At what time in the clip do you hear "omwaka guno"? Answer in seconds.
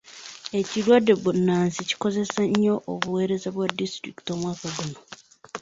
4.35-4.99